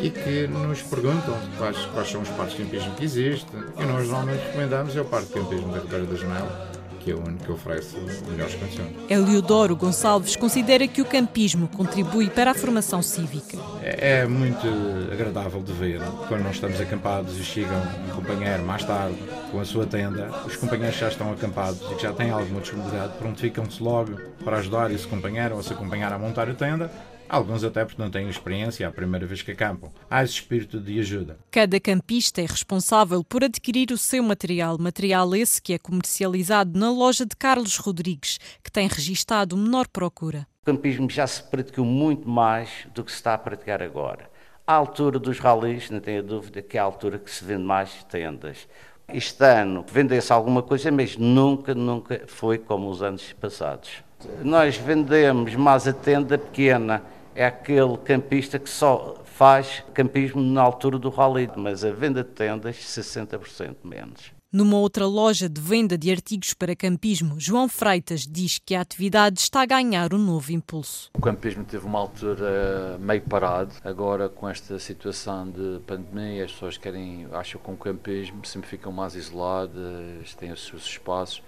e 0.00 0.10
que 0.10 0.46
nos 0.48 0.82
perguntam 0.82 1.38
quais, 1.58 1.76
quais 1.86 2.10
são 2.10 2.22
os 2.22 2.28
parques 2.30 2.56
de 2.56 2.64
campismo 2.64 2.94
que 2.94 3.04
existem. 3.04 3.60
E 3.78 3.84
nós 3.84 4.08
normalmente 4.08 4.42
recomendamos 4.46 4.96
é 4.96 5.00
o 5.00 5.04
Parque 5.04 5.28
de 5.28 5.34
Campismo 5.34 5.72
da 5.72 5.80
Ribeira 5.80 6.06
da 6.06 6.16
Janela 6.16 6.79
que 7.00 7.10
é 7.10 7.14
o 7.14 7.18
único 7.18 7.44
que 7.44 7.52
oferece 7.52 7.96
melhores 8.30 8.54
condições. 8.54 8.92
Eliodoro 9.08 9.74
Gonçalves 9.74 10.36
considera 10.36 10.86
que 10.86 11.02
o 11.02 11.04
campismo 11.04 11.66
contribui 11.68 12.28
para 12.28 12.52
a 12.52 12.54
formação 12.54 13.02
cívica. 13.02 13.58
É, 13.82 14.20
é 14.20 14.26
muito 14.26 14.66
agradável 15.10 15.62
de 15.62 15.72
ver 15.72 16.00
quando 16.28 16.42
nós 16.42 16.54
estamos 16.54 16.80
acampados 16.80 17.38
e 17.38 17.42
chega 17.42 17.72
um 18.06 18.14
companheiro 18.14 18.62
mais 18.62 18.84
tarde 18.84 19.18
com 19.50 19.60
a 19.60 19.64
sua 19.64 19.86
tenda, 19.86 20.30
os 20.46 20.56
companheiros 20.56 20.98
já 20.98 21.08
estão 21.08 21.32
acampados 21.32 21.80
e 21.90 21.94
que 21.94 22.02
já 22.02 22.12
têm 22.12 22.30
alguma 22.30 22.60
disponibilidade, 22.60 23.14
pronto, 23.18 23.40
ficam-se 23.40 23.82
logo 23.82 24.20
para 24.44 24.58
ajudar 24.58 24.90
esse 24.92 25.06
companheiro 25.06 25.56
ou 25.56 25.62
se 25.62 25.72
acompanhar 25.72 26.12
a 26.12 26.18
montar 26.18 26.48
a 26.48 26.54
tenda 26.54 26.90
Alguns 27.30 27.62
até 27.62 27.84
porque 27.84 28.02
não 28.02 28.10
têm 28.10 28.28
experiência, 28.28 28.82
é 28.82 28.88
a 28.88 28.90
primeira 28.90 29.24
vez 29.24 29.40
que 29.40 29.52
acampam. 29.52 29.92
Há 30.10 30.24
esse 30.24 30.32
espírito 30.32 30.80
de 30.80 30.98
ajuda. 30.98 31.38
Cada 31.48 31.78
campista 31.78 32.40
é 32.40 32.44
responsável 32.44 33.22
por 33.22 33.44
adquirir 33.44 33.92
o 33.92 33.96
seu 33.96 34.20
material, 34.20 34.76
material 34.76 35.32
esse 35.36 35.62
que 35.62 35.72
é 35.72 35.78
comercializado 35.78 36.76
na 36.76 36.90
loja 36.90 37.24
de 37.24 37.36
Carlos 37.36 37.76
Rodrigues, 37.76 38.40
que 38.64 38.72
tem 38.72 38.88
registado 38.88 39.56
menor 39.56 39.86
procura. 39.86 40.44
O 40.62 40.66
campismo 40.66 41.08
já 41.08 41.24
se 41.24 41.40
praticou 41.44 41.84
muito 41.84 42.28
mais 42.28 42.68
do 42.92 43.04
que 43.04 43.12
se 43.12 43.18
está 43.18 43.34
a 43.34 43.38
praticar 43.38 43.80
agora. 43.80 44.28
À 44.66 44.72
altura 44.72 45.16
dos 45.20 45.38
ralis, 45.38 45.88
não 45.88 46.00
tenho 46.00 46.24
dúvida 46.24 46.60
que 46.60 46.76
é 46.76 46.80
a 46.80 46.82
altura 46.82 47.16
que 47.16 47.30
se 47.30 47.44
vende 47.44 47.62
mais 47.62 48.02
tendas 48.10 48.66
Este 49.08 49.44
ano 49.44 49.84
vendeu-se 49.88 50.32
alguma 50.32 50.64
coisa, 50.64 50.90
mas 50.90 51.16
nunca, 51.16 51.76
nunca 51.76 52.22
foi 52.26 52.58
como 52.58 52.90
os 52.90 53.04
anos 53.04 53.32
passados. 53.34 54.02
Nós 54.42 54.76
vendemos 54.76 55.54
mais 55.54 55.86
a 55.86 55.92
tenda 55.92 56.36
pequena, 56.36 57.02
é 57.34 57.44
aquele 57.44 57.96
campista 57.98 58.58
que 58.58 58.68
só 58.68 59.16
faz 59.24 59.82
campismo 59.94 60.40
na 60.42 60.60
altura 60.60 60.98
do 60.98 61.08
rally, 61.08 61.50
mas 61.56 61.84
a 61.84 61.90
venda 61.90 62.22
de 62.22 62.30
tendas 62.30 62.76
60% 62.76 63.76
menos. 63.84 64.32
Numa 64.52 64.78
outra 64.78 65.06
loja 65.06 65.48
de 65.48 65.60
venda 65.60 65.96
de 65.96 66.10
artigos 66.10 66.54
para 66.54 66.74
campismo, 66.74 67.38
João 67.38 67.68
Freitas 67.68 68.26
diz 68.28 68.58
que 68.58 68.74
a 68.74 68.80
atividade 68.80 69.38
está 69.38 69.62
a 69.62 69.66
ganhar 69.66 70.12
um 70.12 70.18
novo 70.18 70.50
impulso. 70.50 71.08
O 71.14 71.20
campismo 71.20 71.64
teve 71.64 71.86
uma 71.86 72.00
altura 72.00 72.98
meio 72.98 73.22
parado, 73.22 73.72
agora 73.84 74.28
com 74.28 74.48
esta 74.48 74.76
situação 74.80 75.48
de 75.48 75.78
pandemia, 75.86 76.44
as 76.44 76.50
pessoas 76.50 76.76
querem, 76.76 77.28
acham 77.30 77.60
que 77.60 77.70
o 77.70 77.76
campismo 77.76 78.44
sempre 78.44 78.68
ficam 78.68 78.90
mais 78.90 79.14
isoladas, 79.14 80.34
têm 80.36 80.50
os 80.50 80.66
seus 80.66 80.84
espaços. 80.84 81.40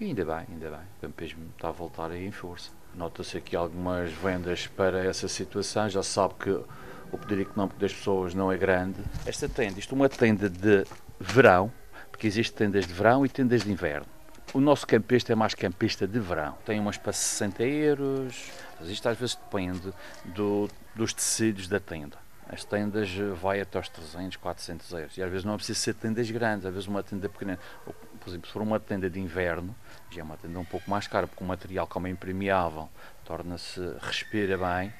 E 0.00 0.06
ainda 0.06 0.24
bem, 0.24 0.46
ainda 0.50 0.70
bem, 0.70 0.80
o 0.80 1.00
campismo 1.02 1.44
está 1.54 1.68
a 1.68 1.72
voltar 1.72 2.10
aí 2.10 2.26
em 2.26 2.32
força. 2.32 2.70
Nota-se 2.94 3.36
aqui 3.36 3.54
algumas 3.54 4.10
vendas 4.10 4.66
para 4.66 5.04
essa 5.04 5.28
situação, 5.28 5.88
já 5.88 6.02
sabe 6.02 6.34
que 6.34 6.50
o 6.50 7.18
poder 7.18 7.40
económico 7.42 7.78
das 7.78 7.92
pessoas 7.92 8.34
não 8.34 8.50
é 8.50 8.56
grande. 8.56 9.00
Esta 9.24 9.48
tenda, 9.48 9.78
isto 9.78 9.94
é 9.94 9.96
uma 9.96 10.08
tenda 10.08 10.50
de 10.50 10.84
verão, 11.20 11.72
porque 12.10 12.26
existem 12.26 12.66
tendas 12.66 12.86
de 12.86 12.92
verão 12.92 13.24
e 13.24 13.28
tendas 13.28 13.62
de 13.62 13.70
inverno. 13.70 14.06
O 14.52 14.60
nosso 14.60 14.84
campista 14.84 15.32
é 15.32 15.36
mais 15.36 15.54
campista 15.54 16.08
de 16.08 16.18
verão. 16.18 16.56
Tem 16.64 16.80
umas 16.80 16.96
para 16.96 17.12
60 17.12 17.62
euros, 17.62 18.50
isto 18.82 19.08
às 19.08 19.16
vezes 19.16 19.36
depende 19.36 19.92
do, 20.24 20.68
dos 20.94 21.12
tecidos 21.12 21.68
da 21.68 21.78
tenda. 21.78 22.23
As 22.48 22.64
tendas 22.64 23.10
vai 23.40 23.60
até 23.60 23.78
aos 23.78 23.88
300, 23.88 24.36
400 24.36 24.92
euros. 24.92 25.16
E 25.16 25.22
às 25.22 25.30
vezes 25.30 25.44
não 25.44 25.54
é 25.54 25.56
preciso 25.56 25.80
ser 25.80 25.94
tendas 25.94 26.30
grandes, 26.30 26.66
às 26.66 26.72
vezes 26.72 26.88
uma 26.88 27.02
tenda 27.02 27.28
pequena. 27.28 27.58
Por 27.84 28.28
exemplo, 28.28 28.46
se 28.46 28.52
for 28.52 28.62
uma 28.62 28.78
tenda 28.78 29.08
de 29.08 29.20
inverno, 29.20 29.74
já 30.10 30.20
é 30.20 30.24
uma 30.24 30.36
tenda 30.36 30.58
um 30.58 30.64
pouco 30.64 30.88
mais 30.90 31.06
cara, 31.06 31.26
porque 31.26 31.42
o 31.42 31.46
material, 31.46 31.86
como 31.86 32.06
é 32.06 32.10
impermeável, 32.10 32.88
torna-se, 33.24 33.80
respira 34.00 34.58
bem. 34.58 34.92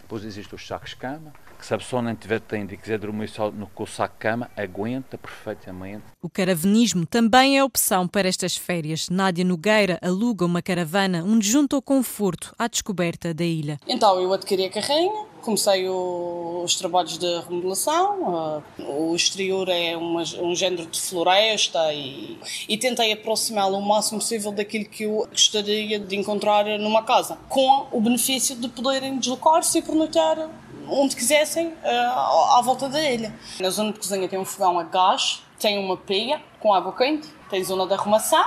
Depois 0.00 0.24
existem 0.24 0.54
os 0.54 0.64
sacos 0.64 0.90
de 0.90 0.96
cama, 0.96 1.32
que 1.58 1.66
se 1.66 1.74
a 1.74 1.78
pessoa 1.78 2.00
não 2.00 2.14
tiver 2.14 2.40
tenda 2.40 2.72
e 2.72 2.76
quiser 2.76 2.96
dormir 2.98 3.28
só 3.28 3.50
no, 3.50 3.66
com 3.66 3.82
o 3.82 3.86
saco 3.86 4.14
de 4.14 4.20
cama, 4.20 4.48
aguenta 4.56 5.18
perfeitamente. 5.18 6.04
O 6.22 6.30
caravanismo 6.30 7.04
também 7.04 7.58
é 7.58 7.64
opção 7.64 8.06
para 8.06 8.28
estas 8.28 8.56
férias. 8.56 9.08
Nádia 9.08 9.44
Nogueira 9.44 9.98
aluga 10.00 10.44
uma 10.44 10.62
caravana 10.62 11.24
onde 11.24 11.50
junta 11.50 11.76
o 11.76 11.82
conforto 11.82 12.54
à 12.56 12.68
descoberta 12.68 13.34
da 13.34 13.44
ilha. 13.44 13.80
Então 13.88 14.20
eu 14.20 14.32
adquiri 14.32 14.66
a 14.66 14.70
carrinha, 14.70 15.25
comecei 15.42 15.88
o, 15.88 16.62
os 16.64 16.76
trabalhos 16.76 17.18
de 17.18 17.40
remodelação. 17.40 18.62
Uh, 18.78 19.10
o 19.10 19.16
exterior 19.16 19.68
é 19.68 19.96
uma, 19.96 20.22
um 20.40 20.54
género 20.54 20.86
de 20.86 21.00
floresta 21.00 21.92
e, 21.92 22.38
e 22.68 22.76
tentei 22.76 23.12
aproximá-lo 23.12 23.78
o 23.78 23.82
máximo 23.82 24.18
possível 24.18 24.52
daquilo 24.52 24.84
que 24.84 25.04
eu 25.04 25.26
gostaria 25.30 25.98
de 25.98 26.16
encontrar 26.16 26.64
numa 26.78 27.02
casa, 27.02 27.38
com 27.48 27.86
o 27.90 28.00
benefício 28.00 28.56
de 28.56 28.68
poderem 28.68 29.18
deslocar-se 29.18 29.78
e 29.78 29.82
pernoitar 29.82 30.48
onde 30.88 31.16
quisessem 31.16 31.68
uh, 31.68 32.58
à 32.58 32.62
volta 32.64 32.88
da 32.88 33.02
ilha. 33.02 33.34
Na 33.60 33.70
zona 33.70 33.92
de 33.92 33.98
cozinha 33.98 34.28
tem 34.28 34.38
um 34.38 34.44
fogão 34.44 34.78
a 34.78 34.84
gás, 34.84 35.42
tem 35.58 35.78
uma 35.78 35.96
pia 35.96 36.40
com 36.60 36.72
água 36.72 36.92
quente, 36.92 37.28
tem 37.50 37.62
zona 37.64 37.86
de 37.86 37.94
arrumação, 37.94 38.44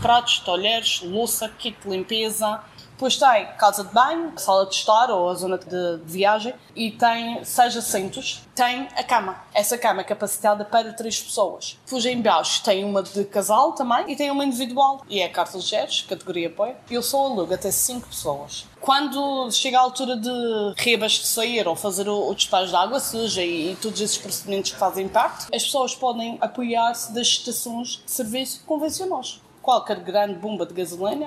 pratos, 0.00 0.40
talheres, 0.40 1.00
louça, 1.02 1.48
kit 1.48 1.76
de 1.82 1.88
limpeza, 1.88 2.60
depois 2.96 3.18
tem 3.18 3.46
casa 3.58 3.84
de 3.84 3.92
banho, 3.92 4.32
sala 4.38 4.64
de 4.64 4.74
estar 4.74 5.10
ou 5.10 5.28
a 5.28 5.34
zona 5.34 5.58
de, 5.58 5.98
viagem 6.06 6.54
e 6.74 6.90
tem 6.90 7.44
seis 7.44 7.76
assentos. 7.76 8.40
Tem 8.54 8.88
a 8.96 9.04
cama. 9.04 9.36
Essa 9.52 9.76
cama 9.76 10.00
é 10.00 10.04
capacitada 10.04 10.64
para 10.64 10.94
três 10.94 11.20
pessoas. 11.20 11.78
Depois 11.84 12.06
em 12.06 12.22
baixo 12.22 12.64
tem 12.64 12.86
uma 12.86 13.02
de 13.02 13.24
casal 13.24 13.72
também 13.72 14.10
e 14.10 14.16
tem 14.16 14.30
uma 14.30 14.46
individual. 14.46 15.02
E 15.10 15.20
é 15.20 15.28
carta 15.28 15.58
ligeiros, 15.58 16.06
categoria 16.08 16.48
apoio. 16.48 16.74
Eu 16.90 17.02
só 17.02 17.26
alugo 17.26 17.52
até 17.52 17.70
cinco 17.70 18.08
pessoas. 18.08 18.64
Quando 18.80 19.50
chega 19.52 19.78
a 19.78 19.82
altura 19.82 20.16
de 20.16 20.74
reabastecer 20.78 21.68
ou 21.68 21.76
fazer 21.76 22.08
o, 22.08 22.30
o 22.30 22.34
despacho 22.34 22.68
de 22.68 22.76
água 22.76 22.98
suja 22.98 23.42
e, 23.42 23.72
e 23.72 23.76
todos 23.76 24.00
esses 24.00 24.16
procedimentos 24.16 24.72
que 24.72 24.78
fazem 24.78 25.06
parte, 25.06 25.54
as 25.54 25.64
pessoas 25.64 25.94
podem 25.94 26.38
apoiar-se 26.40 27.12
das 27.12 27.26
estações 27.26 28.02
de 28.06 28.10
serviço 28.10 28.62
convencionais 28.64 29.44
qualquer 29.66 29.98
grande 29.98 30.38
bomba 30.38 30.64
de 30.64 30.72
gasolina, 30.72 31.26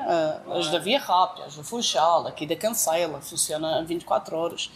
as 0.49 0.71
da 0.71 0.79
Via 0.79 0.97
Rápida, 0.97 1.45
as 1.45 1.55
do 1.55 1.63
Funchal, 1.63 2.25
aqui 2.25 2.47
da 2.47 2.55
Cancela, 2.55 3.19
funciona 3.19 3.83
24 3.83 4.37
horas, 4.37 4.71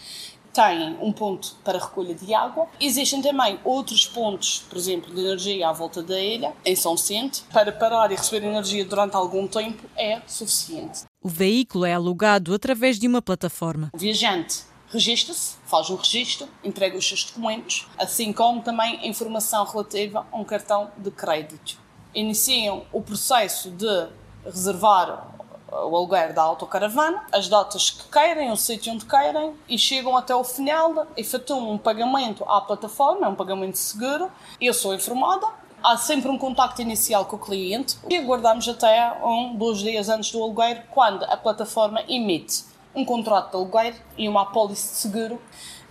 têm 0.52 0.98
um 1.00 1.14
ponto 1.14 1.56
para 1.64 1.80
recolha 1.80 2.14
de 2.14 2.34
água. 2.34 2.68
Existem 2.78 3.22
também 3.22 3.58
outros 3.64 4.06
pontos, 4.06 4.66
por 4.70 4.78
exemplo, 4.78 5.16
de 5.16 5.22
energia 5.22 5.70
à 5.70 5.72
volta 5.72 6.04
da 6.04 6.20
ilha, 6.20 6.52
em 6.66 6.76
São 6.76 6.98
Vicente. 6.98 7.44
Para 7.54 7.72
parar 7.72 8.12
e 8.12 8.16
receber 8.16 8.46
energia 8.46 8.84
durante 8.84 9.16
algum 9.16 9.48
tempo 9.48 9.90
é 9.96 10.22
suficiente. 10.28 11.04
O 11.24 11.30
veículo 11.30 11.86
é 11.86 11.94
alugado 11.94 12.54
através 12.54 13.00
de 13.00 13.08
uma 13.08 13.22
plataforma. 13.22 13.90
O 13.94 13.98
viajante 13.98 14.64
registra-se, 14.90 15.56
faz 15.66 15.90
o 15.90 15.96
registro, 15.96 16.50
entrega 16.62 16.98
os 16.98 17.08
seus 17.08 17.24
documentos, 17.24 17.88
assim 17.98 18.34
como 18.34 18.62
também 18.62 19.08
informação 19.08 19.64
relativa 19.64 20.28
a 20.30 20.38
um 20.38 20.44
cartão 20.44 20.92
de 20.98 21.10
crédito 21.10 21.82
iniciam 22.14 22.84
o 22.92 23.02
processo 23.02 23.72
de 23.72 24.08
reservar 24.46 25.34
o 25.72 25.96
aluguer 25.96 26.34
da 26.34 26.44
autocaravana, 26.44 27.24
as 27.32 27.48
datas 27.48 27.90
que 27.90 28.08
querem, 28.10 28.52
o 28.52 28.56
sítio 28.56 28.94
onde 28.94 29.06
querem 29.06 29.56
e 29.68 29.78
chegam 29.78 30.16
até 30.16 30.36
o 30.36 30.44
final, 30.44 31.08
efetuam 31.18 31.72
um 31.72 31.78
pagamento 31.78 32.44
à 32.46 32.62
plataforma, 32.62 33.26
é 33.26 33.30
um 33.30 33.36
pagamento 33.36 33.78
seguro. 33.78 34.32
Eu 34.62 34.74
sou 34.74 34.94
informada, 34.94 35.48
há 35.84 35.98
sempre 35.98 36.30
um 36.30 36.38
contacto 36.38 36.82
inicial 36.82 37.26
com 37.26 37.38
o 37.38 37.40
cliente 37.40 37.98
e 38.10 38.18
aguardamos 38.18 38.68
até 38.70 39.18
um, 39.24 39.56
dois 39.56 39.80
dias 39.80 40.10
antes 40.10 40.32
do 40.32 40.42
aluguer, 40.44 40.86
quando 40.92 41.24
a 41.26 41.36
plataforma 41.36 42.04
emite 42.08 42.66
um 42.96 43.04
contrato 43.04 43.50
de 43.50 43.56
aluguer 43.56 43.96
e 44.18 44.30
uma 44.30 44.44
apólice 44.44 44.90
de 44.90 44.96
seguro. 44.96 45.42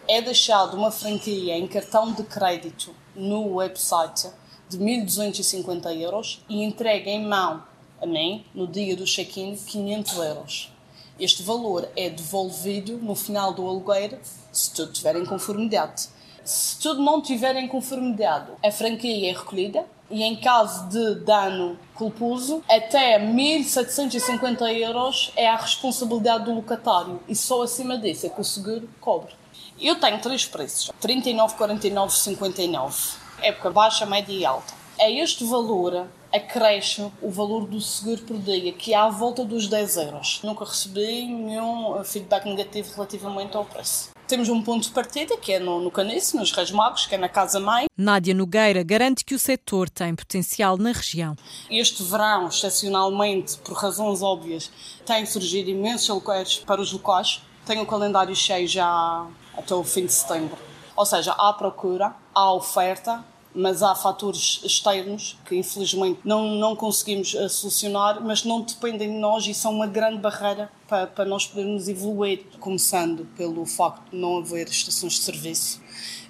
É 0.08 0.20
deixado 0.20 0.76
uma 0.76 0.90
franquia 0.90 1.56
em 1.56 1.66
cartão 1.66 2.12
de 2.12 2.24
crédito 2.24 2.94
no 3.14 3.54
website 3.54 4.30
de 4.72 4.78
1.250 4.78 5.94
euros 6.00 6.42
e 6.48 6.62
entrega 6.62 7.10
em 7.10 7.24
mão 7.24 7.62
a 8.00 8.06
mim, 8.06 8.44
no 8.54 8.66
dia 8.66 8.96
do 8.96 9.04
check-in, 9.04 9.54
500 9.56 10.16
euros. 10.16 10.72
Este 11.20 11.42
valor 11.42 11.88
é 11.96 12.10
devolvido 12.10 12.96
no 12.96 13.14
final 13.14 13.52
do 13.52 13.66
aluguer 13.66 14.18
se 14.50 14.72
tudo 14.74 14.90
estiver 14.90 15.14
em 15.16 15.24
conformidade. 15.24 16.08
Se 16.44 16.80
tudo 16.80 17.00
não 17.00 17.20
estiver 17.20 17.54
em 17.54 17.68
conformidade, 17.68 18.50
a 18.64 18.72
franquia 18.72 19.30
é 19.30 19.32
recolhida 19.32 19.86
e, 20.10 20.24
em 20.24 20.34
caso 20.34 20.88
de 20.88 21.14
dano 21.24 21.78
culposo, 21.94 22.64
até 22.68 23.20
1.750 23.20 24.62
euros 24.80 25.32
é 25.36 25.48
a 25.48 25.56
responsabilidade 25.56 26.46
do 26.46 26.54
locatário 26.54 27.20
e 27.28 27.36
só 27.36 27.62
acima 27.62 27.96
disso 27.96 28.26
é 28.26 28.28
que 28.28 28.40
o 28.40 28.44
seguro 28.44 28.88
cobre. 29.00 29.32
Eu 29.80 30.00
tenho 30.00 30.20
três 30.20 30.44
preços: 30.44 30.90
39, 31.00 31.54
49, 31.54 32.12
59 32.12 33.21
época 33.42 33.70
baixa, 33.70 34.06
média 34.06 34.32
e 34.32 34.44
alta. 34.44 34.72
A 35.00 35.10
este 35.10 35.44
valor 35.44 36.06
acresce 36.32 37.10
o 37.20 37.30
valor 37.30 37.66
do 37.66 37.80
seguro 37.80 38.22
por 38.22 38.38
dia, 38.38 38.72
que 38.72 38.94
é 38.94 38.96
à 38.96 39.08
volta 39.08 39.44
dos 39.44 39.68
10 39.68 39.96
euros. 39.96 40.40
Nunca 40.42 40.64
recebi 40.64 41.26
nenhum 41.26 42.02
feedback 42.04 42.46
negativo 42.46 42.94
relativamente 42.94 43.56
ao 43.56 43.64
preço. 43.64 44.10
Temos 44.26 44.48
um 44.48 44.62
ponto 44.62 44.84
de 44.84 44.90
partida, 44.90 45.36
que 45.36 45.52
é 45.52 45.58
no, 45.58 45.80
no 45.80 45.90
Canice, 45.90 46.36
nos 46.36 46.52
Reis 46.52 46.70
Magos, 46.70 47.04
que 47.06 47.14
é 47.14 47.18
na 47.18 47.28
Casa 47.28 47.60
Mãe. 47.60 47.86
Nádia 47.98 48.32
Nogueira 48.32 48.82
garante 48.82 49.24
que 49.24 49.34
o 49.34 49.38
setor 49.38 49.90
tem 49.90 50.14
potencial 50.14 50.78
na 50.78 50.92
região. 50.92 51.36
Este 51.70 52.02
verão, 52.02 52.48
excepcionalmente, 52.48 53.58
por 53.58 53.74
razões 53.74 54.22
óbvias, 54.22 54.70
tem 55.04 55.26
surgido 55.26 55.68
imensos 55.68 56.08
locais 56.08 56.56
para 56.56 56.80
os 56.80 56.92
locais. 56.92 57.42
Tem 57.66 57.78
o 57.80 57.86
calendário 57.86 58.34
cheio 58.34 58.66
já 58.66 59.26
até 59.54 59.74
o 59.74 59.84
fim 59.84 60.06
de 60.06 60.12
setembro. 60.12 60.56
Ou 60.96 61.04
seja, 61.04 61.32
há 61.32 61.52
procura, 61.52 62.14
há 62.34 62.52
oferta, 62.54 63.22
mas 63.54 63.82
há 63.82 63.94
fatores 63.94 64.60
externos 64.64 65.36
que 65.44 65.56
infelizmente 65.56 66.20
não, 66.24 66.54
não 66.56 66.74
conseguimos 66.74 67.34
uh, 67.34 67.48
solucionar, 67.48 68.22
mas 68.22 68.44
não 68.44 68.60
dependem 68.62 69.12
de 69.12 69.18
nós 69.18 69.46
e 69.46 69.54
são 69.54 69.72
uma 69.72 69.86
grande 69.86 70.18
barreira 70.18 70.70
para, 70.88 71.06
para 71.06 71.24
nós 71.24 71.46
podermos 71.46 71.88
evoluir, 71.88 72.44
começando 72.58 73.26
pelo 73.36 73.64
facto 73.66 74.10
de 74.10 74.16
não 74.16 74.38
haver 74.38 74.68
estações 74.68 75.14
de 75.14 75.20
serviço. 75.20 75.80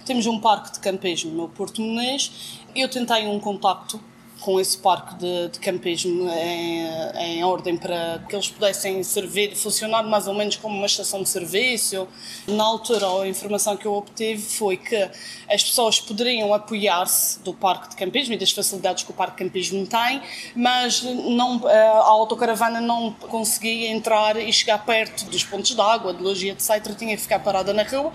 Temos 0.05 0.25
um 0.25 0.39
parque 0.39 0.73
de 0.73 0.79
campismo 0.79 1.31
no 1.31 1.47
Porto 1.47 1.81
Menês. 1.81 2.59
Eu 2.75 2.89
tentei 2.89 3.25
um 3.25 3.39
contacto 3.39 3.99
com 4.43 4.59
esse 4.59 4.77
parque 4.77 5.15
de, 5.15 5.47
de 5.47 5.59
campismo 5.59 6.29
em, 6.29 6.85
em, 7.17 7.43
ordem 7.45 7.77
para 7.77 8.21
que 8.27 8.35
eles 8.35 8.49
pudessem 8.49 9.01
servir, 9.01 9.55
funcionar 9.55 10.03
mais 10.03 10.27
ou 10.27 10.33
menos 10.33 10.57
como 10.57 10.75
uma 10.75 10.85
estação 10.85 11.23
de 11.23 11.29
serviço. 11.29 12.05
Na 12.45 12.65
altura, 12.65 13.07
a 13.21 13.27
informação 13.27 13.77
que 13.77 13.85
eu 13.85 13.93
obtive 13.93 14.41
foi 14.41 14.75
que 14.75 15.09
as 15.49 15.63
pessoas 15.63 16.01
poderiam 16.01 16.53
apoiar-se 16.53 17.39
do 17.39 17.53
parque 17.53 17.91
de 17.91 17.95
campismo 17.95 18.33
e 18.33 18.37
das 18.37 18.51
facilidades 18.51 19.05
que 19.05 19.11
o 19.11 19.13
parque 19.13 19.37
de 19.37 19.45
campismo 19.45 19.87
tem, 19.87 20.21
mas 20.53 21.01
não, 21.03 21.65
a 21.65 22.09
autocaravana 22.09 22.81
não 22.81 23.13
conseguia 23.13 23.91
entrar 23.91 24.35
e 24.35 24.51
chegar 24.51 24.85
perto 24.85 25.23
dos 25.25 25.45
pontos 25.45 25.73
de 25.73 25.79
água, 25.79 26.13
de 26.13 26.21
logia, 26.21 26.51
etc. 26.51 26.93
Tinha 26.97 27.15
que 27.15 27.21
ficar 27.21 27.39
parada 27.39 27.71
na 27.71 27.83
rua. 27.83 28.11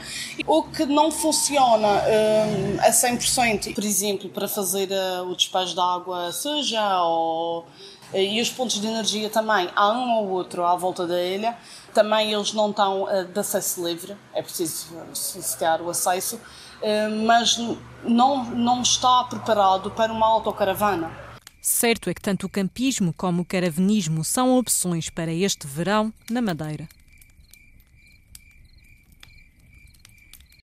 O 0.47 0.62
que 0.62 0.85
não 0.85 1.11
funciona 1.11 1.88
um, 1.88 2.80
a 2.80 2.90
100%, 2.90 3.75
por 3.75 3.85
exemplo, 3.85 4.28
para 4.28 4.47
fazer 4.47 4.90
uh, 4.90 5.30
o 5.30 5.35
despejo 5.35 5.73
de 5.73 5.80
água 5.80 6.17
suja 6.32 7.02
ou 7.02 7.66
e 8.14 8.40
os 8.40 8.50
pontos 8.50 8.80
de 8.80 8.87
energia 8.87 9.28
também, 9.28 9.68
há 9.76 9.92
um 9.92 10.18
ou 10.18 10.30
outro 10.30 10.64
à 10.64 10.75
volta 10.75 11.06
da 11.06 11.22
ilha. 11.22 11.56
Também 11.92 12.32
eles 12.32 12.54
não 12.54 12.70
estão 12.70 13.06
de 13.32 13.38
acesso 13.38 13.87
livre, 13.87 14.16
é 14.32 14.40
preciso 14.40 14.87
solicitar 15.12 15.82
o 15.82 15.90
acesso, 15.90 16.40
mas 17.26 17.58
não, 18.02 18.44
não 18.44 18.80
está 18.80 19.25
preparado 19.25 19.90
para 19.90 20.10
uma 20.10 20.26
autocaravana. 20.26 21.10
Certo 21.60 22.08
é 22.08 22.14
que 22.14 22.22
tanto 22.22 22.46
o 22.46 22.48
campismo 22.48 23.12
como 23.12 23.42
o 23.42 23.44
caravanismo 23.44 24.25
são 24.25 24.56
opções 24.56 25.10
para 25.10 25.32
este 25.32 25.66
verão 25.66 26.10
na 26.30 26.40
Madeira. 26.40 26.88